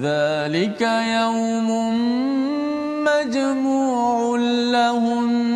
[0.00, 0.80] ذلك
[1.20, 1.70] يوم
[3.04, 4.36] مجموع
[4.72, 5.55] لهم.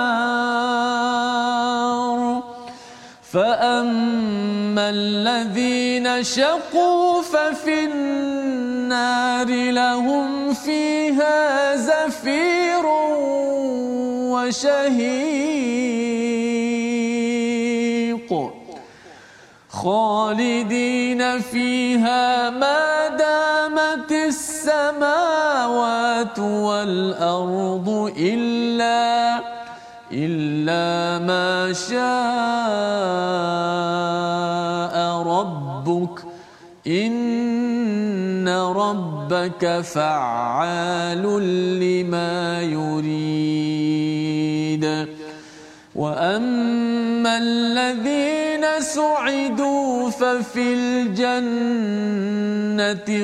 [3.33, 12.85] فأما الذين شقوا ففي النار لهم فيها زفير
[14.33, 15.83] وشهيق.
[19.69, 25.29] خالدين فيها ما دامت السماوات
[26.39, 29.39] والأرض إلا
[30.11, 32.03] إلا ما شاء
[35.23, 36.17] ربك.
[36.87, 38.47] إن
[39.33, 41.23] ربك فعال
[41.79, 43.23] لما يريد.
[45.95, 52.09] وأما الذين سعدوا ففي الجنة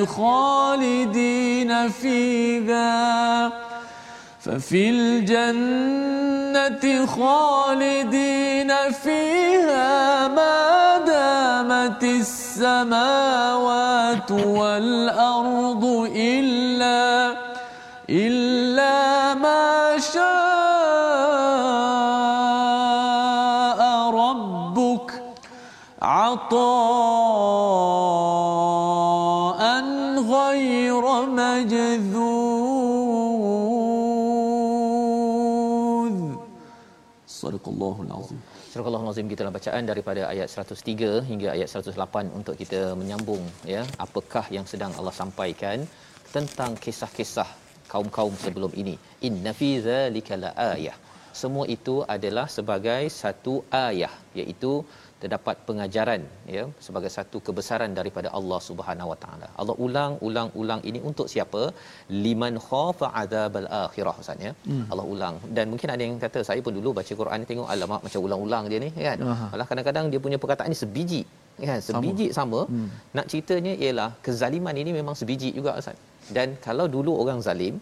[0.06, 3.52] خالدين فيها.
[4.40, 8.72] ففي الجنة خالدين
[9.04, 10.28] فيها.
[10.28, 12.04] ما دامت
[12.60, 15.84] السماوات والأرض
[16.16, 17.36] إلا
[18.10, 20.49] إلا ما شاء
[38.70, 43.82] Surah Al-Azim kita dalam bacaan daripada ayat 103 hingga ayat 108 untuk kita menyambung ya.
[44.04, 45.82] Apakah yang sedang Allah sampaikan
[46.30, 47.50] tentang kisah-kisah
[47.90, 48.94] kaum-kaum sebelum ini?
[49.26, 50.94] Inna fi zalika laayah
[51.40, 54.86] semua itu adalah sebagai satu ayah iaitu
[55.22, 56.22] terdapat pengajaran
[56.54, 59.48] ya sebagai satu kebesaran daripada Allah Subhanahu Wa Taala.
[59.60, 61.62] Allah ulang-ulang-ulang ini untuk siapa?
[62.24, 64.52] Liman khafa adzabal akhirah Ustaz ya.
[64.68, 64.84] Hmm.
[64.92, 68.20] Allah ulang dan mungkin ada yang kata saya pun dulu baca Quran tengok alamak macam
[68.28, 69.20] ulang-ulang dia ni kan.
[69.52, 71.22] Malah kadang-kadang dia punya perkataan ni sebiji
[71.68, 72.72] kan sebiji sama, sama.
[72.72, 72.88] Hmm.
[73.16, 75.98] nak ceritanya ialah kezaliman ini memang sebiji juga Ustaz.
[76.36, 77.76] Dan kalau dulu orang zalim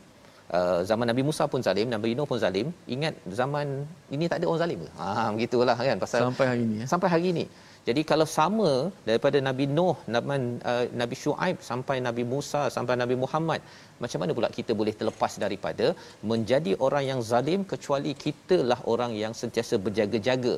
[0.56, 2.68] Uh, zaman Nabi Musa pun zalim, Nabi Nuh pun zalim.
[2.94, 3.66] Ingat zaman
[4.14, 4.90] ini tak ada orang zalim ke?
[5.00, 6.86] Ha begitulah kan pasal sampai hari ini ya.
[6.92, 7.44] Sampai hari ini.
[7.88, 8.70] Jadi kalau sama
[9.08, 10.36] daripada Nabi Nuh, Nabi,
[10.70, 13.60] uh, Nabi Shu'aib sampai Nabi Musa sampai Nabi Muhammad,
[14.02, 15.86] macam mana pula kita boleh terlepas daripada
[16.32, 20.54] menjadi orang yang zalim kecuali kitalah orang yang sentiasa berjaga-jaga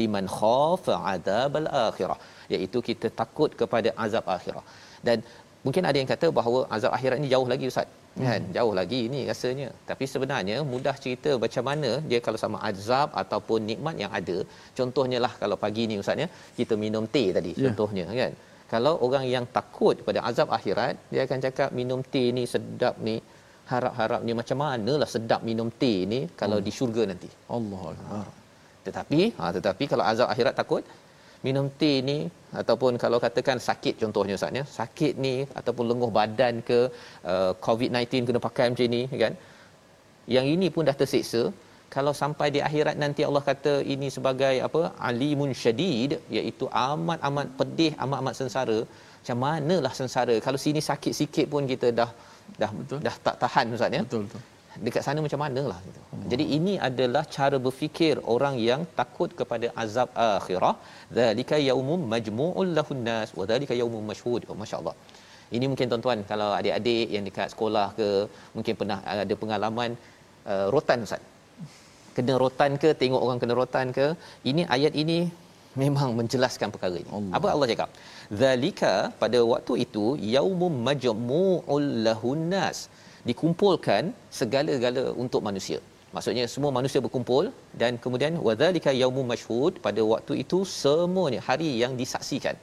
[0.00, 2.18] liman khafa adzabal akhirah
[2.54, 4.64] iaitu kita takut kepada azab akhirah.
[5.06, 5.18] Dan
[5.66, 7.88] mungkin ada yang kata bahawa azab akhirat ini jauh lagi ustaz.
[8.24, 8.40] Kan?
[8.40, 8.50] Hmm.
[8.56, 9.68] jauh lagi ni rasanya.
[9.90, 14.38] Tapi sebenarnya mudah cerita macam mana dia kalau sama azab ataupun nikmat yang ada.
[14.78, 16.28] Contohnya lah kalau pagi ni ustaz ya.
[16.58, 17.64] Kita minum teh tadi yeah.
[17.66, 18.34] contohnya kan?
[18.72, 23.16] Kalau orang yang takut pada azab akhirat dia akan cakap minum teh ni sedap ni.
[23.72, 26.66] Harap-harapnya macam manalah sedap minum teh ni kalau hmm.
[26.66, 27.30] di syurga nanti.
[27.56, 28.18] Allah ha.
[28.86, 30.82] tetapi ha tetapi kalau azab akhirat takut
[31.46, 32.18] minum teh ni
[32.60, 34.64] ataupun kalau katakan sakit contohnya Ustaz ya.
[34.78, 36.80] Sakit ni ataupun lenguh badan ke
[37.32, 39.34] uh, COVID-19 kena pakai macam ni kan?
[40.36, 41.42] Yang ini pun dah tersiksa.
[41.94, 44.82] Kalau sampai di akhirat nanti Allah kata ini sebagai apa?
[45.08, 48.78] Alimun syadid iaitu amat amat pedih amat amat sengsara.
[49.20, 50.36] Macam manalah sengsara.
[50.46, 52.10] Kalau sini sakit sikit pun kita dah
[52.62, 52.98] dah betul.
[53.06, 54.02] dah tak tahan ustaz ya.
[54.08, 54.42] Betul betul
[54.86, 56.00] dekat sana macam mana lah gitu.
[56.02, 56.24] Hmm.
[56.32, 60.74] Jadi ini adalah cara berfikir orang yang takut kepada azab akhirah.
[61.18, 64.42] Zalika yaumum majmu'ul lahun nas wa zalika yaumum mashhud.
[64.50, 64.96] Oh, Masya-Allah.
[65.56, 68.08] Ini mungkin tuan-tuan kalau adik-adik yang dekat sekolah ke
[68.56, 69.90] mungkin pernah ada pengalaman
[70.52, 71.22] uh, rotan ustaz.
[72.16, 74.06] Kena rotan ke tengok orang kena rotan ke?
[74.50, 75.18] Ini ayat ini
[75.82, 77.10] memang menjelaskan perkara ini.
[77.16, 77.32] Allah.
[77.38, 77.90] Apa Allah cakap?
[78.42, 80.04] Zalika pada waktu itu
[80.36, 82.78] yaumum majmu'ul lahun nas
[83.28, 85.78] dikumpulkan segala-gala untuk manusia.
[86.14, 87.44] Maksudnya semua manusia berkumpul
[87.80, 92.56] dan kemudian wadzalika yaumum mashhud pada waktu itu semuanya hari yang disaksikan.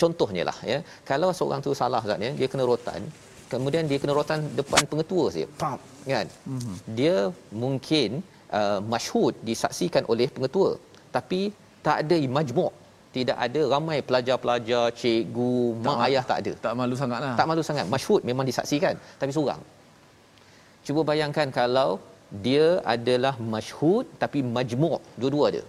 [0.00, 0.78] Contohnya lah ya,
[1.10, 3.00] kalau seorang tu salah Ustaz ya, dia kena rotan,
[3.52, 5.48] kemudian dia kena rotan depan pengetua saja.
[5.62, 5.78] Pam
[6.14, 6.26] kan.
[6.54, 6.76] Mm-hmm.
[6.98, 7.16] Dia
[7.64, 8.10] mungkin
[8.58, 10.70] uh, masyhud disaksikan oleh pengetua
[11.16, 11.40] tapi
[11.86, 12.72] tak ada majmuk
[13.16, 15.54] tidak ada ramai pelajar-pelajar, cikgu,
[15.84, 16.52] tak mak ayah tak ada.
[16.64, 17.34] Tak malu sangatlah.
[17.40, 17.86] Tak malu sangat.
[17.94, 19.60] Masyhur memang disaksikan tapi seorang.
[20.86, 21.90] Cuba bayangkan kalau
[22.46, 25.62] dia adalah masyhur tapi majmuk dua-dua ada.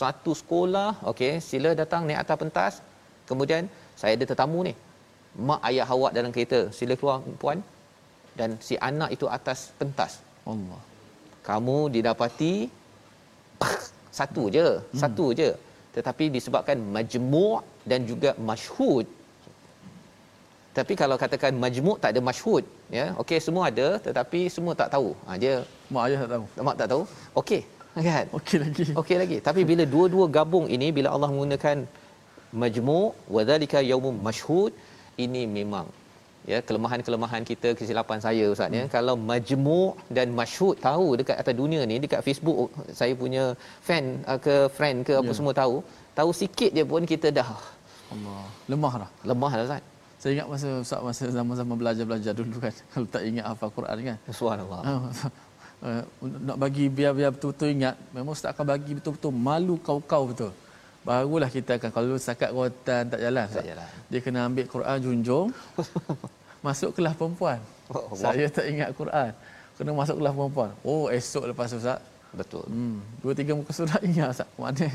[0.00, 2.74] Satu sekolah, okey, sila datang naik atas pentas.
[3.30, 3.62] Kemudian
[4.00, 4.74] saya ada tetamu ni.
[5.48, 7.58] Mak ayah awak dalam kereta, sila keluar puan.
[8.38, 10.12] Dan si anak itu atas pentas.
[10.52, 10.82] Allah.
[11.48, 12.54] Kamu didapati
[14.18, 15.00] satu je, hmm.
[15.02, 15.50] satu je
[15.96, 17.54] tetapi disebabkan majmu'
[17.90, 19.06] dan juga masyhud
[20.76, 22.64] tapi kalau katakan majmu' tak ada masyhud
[22.96, 25.10] ya okey semua ada tetapi semua tak tahu.
[25.26, 25.54] Ha dia
[25.94, 26.44] mak ayah tak tahu.
[26.68, 27.02] mak tak tahu.
[27.40, 27.60] Okey
[28.08, 28.26] kan?
[28.38, 28.84] Okey lagi.
[29.00, 29.38] Okey lagi.
[29.46, 31.88] Tapi bila dua-dua gabung ini bila Allah menggunakan
[32.62, 34.72] majmu' wa dzalika yaumum masyhud
[35.24, 35.88] ini memang
[36.50, 38.82] ya kelemahan-kelemahan kita kesilapan saya ustaz ya.
[38.84, 38.92] Hmm.
[38.96, 42.70] kalau majmu' dan masyhud tahu dekat atas dunia ni dekat Facebook
[43.00, 43.44] saya punya
[43.86, 45.36] fan uh, ke friend ke apa ya.
[45.38, 45.76] semua tahu
[46.18, 47.50] tahu sikit dia pun kita dah.
[48.14, 48.42] Allah.
[48.72, 49.10] Lemah dah?
[49.30, 49.82] Lemah dah ustaz.
[50.22, 54.16] Saya ingat masa ustaz masa zaman-zaman belajar-belajar dulu kan kalau tak ingat hafal Quran kan.
[54.40, 54.80] Subhanallah.
[55.86, 56.00] Uh,
[56.48, 60.52] nak bagi biar-biar betul-betul ingat memang ustaz akan bagi betul-betul malu kau-kau betul.
[61.04, 63.90] Barulah kita akan kalau setakat rotan tak jalan tak jalan.
[64.08, 65.48] Dia kena ambil Quran junjung
[66.68, 67.58] masuk kelas perempuan.
[67.94, 69.30] Oh, saya tak ingat Quran.
[69.78, 70.70] Kena masuk kelas perempuan.
[70.90, 72.00] Oh esok lepas Ustaz.
[72.40, 72.64] Betul.
[72.68, 74.48] Hmm dua tiga muka surat ingat Ustaz.
[74.62, 74.88] Mana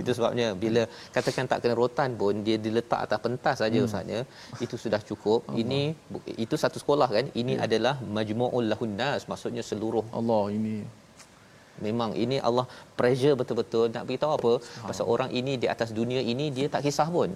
[0.00, 0.82] itu sebabnya bila
[1.16, 3.88] katakan tak kena rotan pun dia diletak atas pentas saja hmm.
[3.88, 4.20] Ustaznya
[4.64, 5.40] itu sudah cukup.
[5.48, 5.62] Allah.
[5.62, 5.80] ini
[6.44, 7.26] itu satu sekolah kan?
[7.42, 7.64] Ini ya.
[7.66, 10.04] adalah majmu'ul lahun nas maksudnya seluruh.
[10.20, 10.76] Allah ini.
[11.86, 12.66] Memang ini Allah
[12.98, 14.52] pressure betul-betul nak beritahu apa.
[14.88, 17.30] Pasal orang ini di atas dunia ini dia tak kisah pun.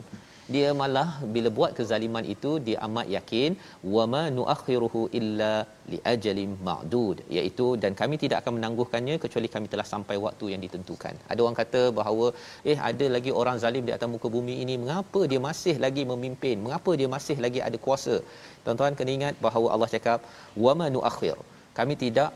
[0.55, 3.51] Dia malah bila buat kezaliman itu dia amat yakin
[3.95, 5.51] wama nuakhiruhu illa
[5.93, 10.63] li ajalin ma'dud iaitu dan kami tidak akan menangguhkannya kecuali kami telah sampai waktu yang
[10.65, 11.15] ditentukan.
[11.33, 12.27] Ada orang kata bahawa
[12.73, 16.57] eh ada lagi orang zalim di atas muka bumi ini mengapa dia masih lagi memimpin?
[16.67, 18.17] Mengapa dia masih lagi ada kuasa?
[18.65, 20.21] Tuan-tuan kena ingat bahawa Allah cakap
[20.67, 21.37] wama nuakhir.
[21.79, 22.33] Kami tidak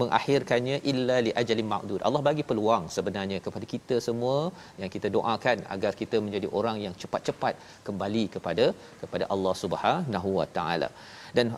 [0.00, 2.00] mengakhirkannya illa li ajalin ma'dud.
[2.08, 4.36] Allah bagi peluang sebenarnya kepada kita semua.
[4.80, 7.54] Yang kita doakan agar kita menjadi orang yang cepat-cepat
[7.86, 8.66] kembali kepada
[9.02, 10.90] kepada Allah Subhanahu wa taala.
[11.38, 11.48] Dan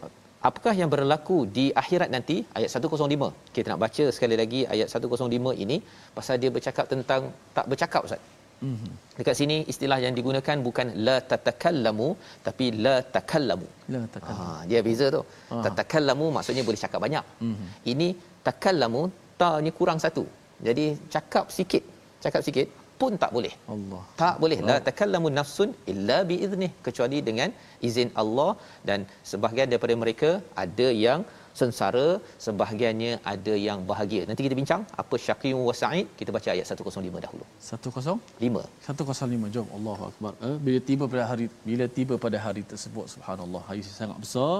[0.48, 2.38] apakah yang berlaku di akhirat nanti?
[2.58, 5.78] Ayat 105 kita nak baca sekali lagi ayat 105 ini.
[6.18, 7.22] Pasal dia bercakap tentang
[7.58, 8.22] tak bercakap ustaz
[8.64, 8.92] Mm-hmm.
[9.18, 12.08] Dekat sini istilah yang digunakan bukan la tatakallamu
[12.46, 13.68] tapi la takallamu.
[13.94, 14.46] La takallamu.
[14.54, 15.22] Ha, dia beza tu.
[15.50, 15.60] Ha.
[15.66, 17.24] Tatakallamu maksudnya boleh cakap banyak.
[17.46, 17.68] Mm-hmm.
[17.92, 18.08] Ini
[18.48, 19.02] takallamu
[19.40, 20.24] ta ni kurang satu.
[20.66, 21.84] Jadi cakap sikit,
[22.24, 22.68] cakap sikit
[23.00, 23.54] pun tak boleh.
[23.74, 24.02] Allah.
[24.22, 24.58] Tak boleh.
[24.68, 27.50] La takallamu nafsun illa bi idnih kecuali dengan
[27.88, 28.52] izin Allah
[28.88, 29.00] dan
[29.32, 30.30] sebahagian daripada mereka
[30.64, 31.22] ada yang
[31.60, 32.06] sengsara
[32.44, 34.22] sebahagiannya ada yang bahagia.
[34.28, 36.06] Nanti kita bincang apa syaqiyun wa sa'id.
[36.20, 37.44] Kita baca ayat 105 dahulu.
[37.70, 40.32] 105 105 jom Allahu akbar.
[40.48, 43.62] Eh, bila tiba pada hari bila tiba pada hari tersebut subhanallah.
[43.70, 44.54] Hari sangat besar.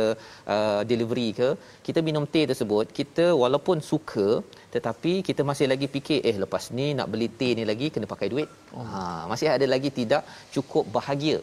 [0.55, 1.49] uh, delivery ke
[1.87, 4.27] kita minum teh tersebut kita walaupun suka
[4.75, 8.29] tetapi kita masih lagi fikir eh lepas ni nak beli teh ni lagi kena pakai
[8.33, 8.49] duit.
[8.77, 8.87] Oh.
[8.93, 10.23] ha masih ada lagi tidak
[10.55, 11.39] cukup bahagia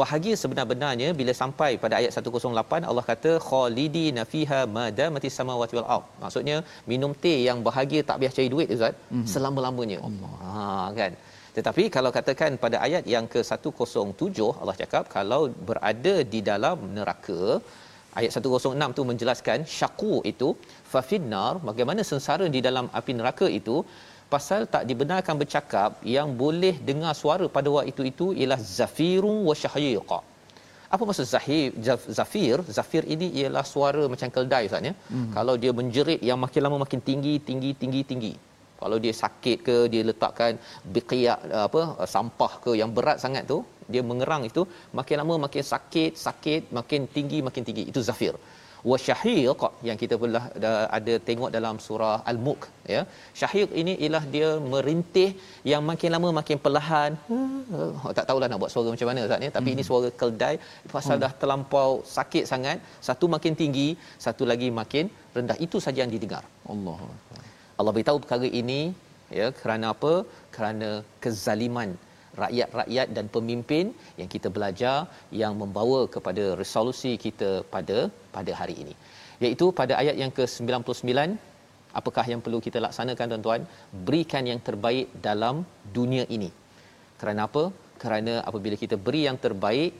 [0.00, 6.06] bahagia sebenar-benarnya bila sampai pada ayat 108 Allah kata khalidina fiha madamati samawati wal ard.
[6.22, 6.56] Maksudnya
[6.90, 9.26] minum teh yang bahagia tak payah cari duit ustaz mm-hmm.
[9.34, 9.98] selama-lamanya.
[10.08, 10.32] Allah.
[10.44, 11.12] Ha kan?
[11.56, 17.42] Tetapi kalau katakan pada ayat yang ke 107 Allah cakap kalau berada di dalam neraka
[18.18, 20.48] ayat 106 tu menjelaskan syaqu itu
[20.92, 23.76] fafinnar bagaimana sengsara di dalam api neraka itu
[24.32, 29.54] pasal tak dibenarkan bercakap yang boleh dengar suara pada waktu itu itu ialah zafirun wa
[29.62, 30.10] syahyiq.
[30.94, 31.68] Apa maksud zahir
[32.18, 32.56] zafir?
[32.78, 34.92] Zafir ini ialah suara macam keldai ustaz ya.
[35.12, 35.30] Hmm.
[35.36, 38.32] Kalau dia menjerit yang makin lama makin tinggi tinggi tinggi tinggi.
[38.80, 40.52] Kalau dia sakit ke dia letakkan
[40.94, 41.80] biqiyak apa
[42.14, 43.58] sampah ke yang berat sangat tu
[43.92, 44.62] dia mengerang itu
[44.98, 48.34] makin lama makin sakit sakit makin tinggi makin tinggi itu zafir
[48.90, 50.42] wa syahiq yang kita pernah
[50.98, 52.62] ada tengok dalam surah al-mulk
[52.94, 53.00] ya.
[53.40, 55.28] Syahiq ini ialah dia merintih
[55.72, 57.12] yang makin lama makin perlahan.
[57.78, 59.76] Oh, tak tahulah nak buat suara macam mana ustaz ni tapi hmm.
[59.76, 60.54] ini suara keldai
[60.96, 61.24] pasal hmm.
[61.24, 62.78] dah terlampau sakit sangat.
[63.08, 63.88] Satu makin tinggi
[64.26, 65.06] satu lagi makin
[65.36, 65.58] rendah.
[65.66, 66.44] Itu saja yang didengar.
[66.74, 67.00] Allah
[67.78, 68.80] Allah beritahu perkara ini
[69.40, 70.12] ya kerana apa?
[70.56, 70.90] Kerana
[71.24, 71.90] kezaliman
[72.42, 73.84] rakyat-rakyat dan pemimpin
[74.20, 74.96] yang kita belajar
[75.42, 77.98] yang membawa kepada resolusi kita pada
[78.36, 78.94] pada hari ini.
[79.44, 81.12] Iaitu pada ayat yang ke-99
[82.00, 83.62] apakah yang perlu kita laksanakan tuan-tuan?
[84.06, 85.62] Berikan yang terbaik dalam
[85.98, 86.50] dunia ini.
[87.20, 87.64] Kerana apa?
[88.02, 89.92] Kerana apabila kita beri yang terbaik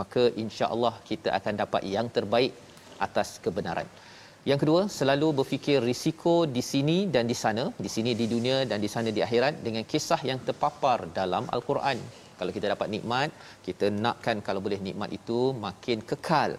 [0.00, 2.52] maka insya-Allah kita akan dapat yang terbaik
[3.06, 3.86] atas kebenaran
[4.50, 8.78] yang kedua, selalu berfikir risiko di sini dan di sana, di sini di dunia dan
[8.84, 11.98] di sana di akhirat dengan kisah yang terpapar dalam al-Quran.
[12.38, 13.30] Kalau kita dapat nikmat,
[13.66, 16.52] kita nakkan kalau boleh nikmat itu makin kekal,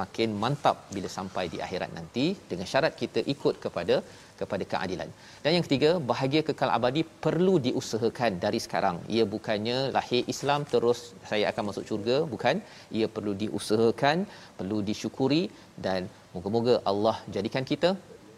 [0.00, 3.96] makin mantap bila sampai di akhirat nanti dengan syarat kita ikut kepada
[4.40, 5.08] kepada keadilan.
[5.42, 8.96] Dan yang ketiga, bahagia kekal abadi perlu diusahakan dari sekarang.
[9.16, 12.56] Ia bukannya lahir Islam terus saya akan masuk syurga, bukan.
[12.98, 14.18] Ia perlu diusahakan,
[14.60, 15.42] perlu disyukuri
[15.86, 17.90] dan moga-moga Allah jadikan kita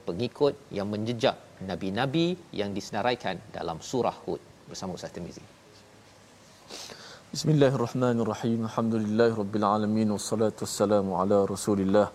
[0.09, 1.37] pengikut yang menjejak
[1.71, 2.27] nabi-nabi
[2.61, 5.45] yang disenaraikan dalam surah Hud bersama Ustaz Tirmizi.
[7.33, 8.61] Bismillahirrahmanirrahim.
[8.69, 12.09] Alhamdulillahirabbil alamin wassalatu wassalamu ala Rasulillah.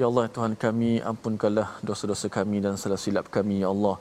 [0.00, 3.96] Ya Allah Tuhan kami ampunkanlah dosa-dosa kami dan salah silap kami ya Allah.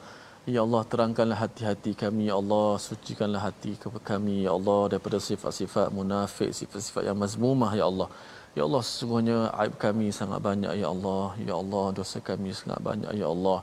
[0.56, 3.72] Ya Allah terangkanlah hati-hati kami ya Allah sucikanlah hati
[4.12, 8.10] kami ya Allah daripada sifat-sifat munafik sifat-sifat yang mazmumah ya Allah.
[8.58, 11.26] Ya Allah sesungguhnya aib kami sangat banyak ya Allah.
[11.50, 13.60] Ya Allah dosa kami sangat banyak ya Allah.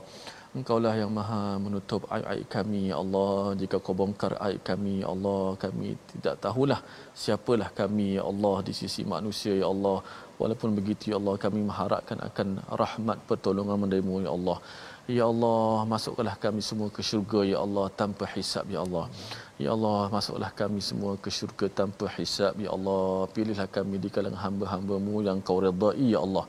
[0.57, 3.53] Engkaulah yang maha menutup aib-aib kami ya Allah.
[3.61, 6.79] Jika kau bongkar aib kami ya Allah, kami tidak tahulah
[7.23, 9.99] siapalah kami ya Allah di sisi manusia ya Allah.
[10.41, 12.47] Walaupun begitu ya Allah kami mengharapkan akan
[12.81, 14.57] rahmat pertolongan darimu ya Allah.
[15.15, 19.05] Ya Allah masukkanlah kami semua ke syurga ya Allah tanpa hisab ya Allah.
[19.63, 23.23] Ya Allah masuklah kami semua ke syurga tanpa hisab ya Allah.
[23.35, 26.43] Pilihlah kami di kalangan hamba-hambamu yang kau redai ya Allah.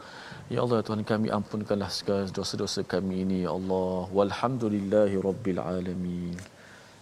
[0.54, 4.11] Ya Allah Tuhan kami ampunkanlah segala dosa-dosa kami ini ya Allah.
[4.18, 6.34] Walhamdulillahi rabbil alamin.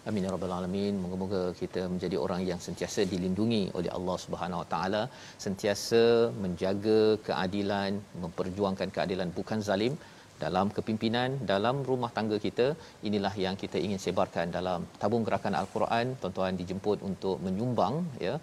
[0.09, 1.01] Amin ya rabbal alamin.
[1.05, 5.03] Moga-moga kita menjadi orang yang sentiasa dilindungi oleh Allah Subhanahu wa taala,
[5.45, 6.03] sentiasa
[6.45, 9.97] menjaga keadilan, memperjuangkan keadilan bukan zalim
[10.45, 12.67] dalam kepimpinan dalam rumah tangga kita
[13.09, 16.07] inilah yang kita ingin sebarkan dalam tabung gerakan al-Quran.
[16.21, 17.95] Tuan-tuan dijemput untuk menyumbang
[18.27, 18.35] ya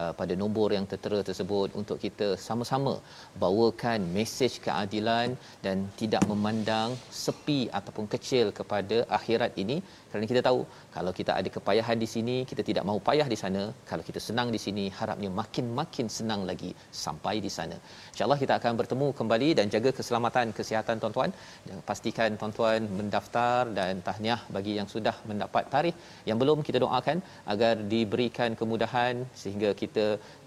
[0.00, 2.94] uh, pada nombor yang tertera tersebut untuk kita sama-sama
[3.42, 5.28] bawakan mesej keadilan
[5.64, 6.90] dan tidak memandang
[7.22, 9.78] sepi ataupun kecil kepada akhirat ini
[10.12, 10.60] kerana kita tahu
[10.96, 13.62] kalau kita ada kepayahan di sini kita tidak mahu payah di sana.
[13.90, 16.70] Kalau kita senang di sini harapnya makin-makin senang lagi
[17.04, 17.76] sampai di sana.
[18.12, 21.32] Insyaallah kita akan bertemu kembali dan jaga keselamatan kesihatan tuan-tuan.
[21.68, 25.96] Dan pastikan tuan-tuan mendaftar dan tahniah bagi yang sudah mendapat tarikh.
[26.28, 27.18] Yang belum kita doakan
[27.54, 30.06] agar diberikan kemudahan sehingga kita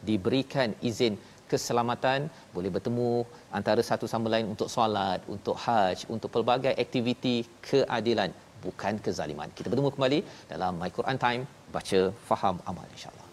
[0.09, 1.15] diberikan izin
[1.51, 2.29] keselamatan.
[2.55, 3.11] Boleh bertemu
[3.57, 7.37] antara satu sama lain untuk solat untuk haji untuk pelbagai aktiviti
[7.67, 9.49] keadilan bukan kezaliman.
[9.57, 10.19] Kita bertemu kembali
[10.51, 11.43] dalam my Quran time.
[11.75, 11.99] Baca
[12.29, 13.24] faham amal insyaallah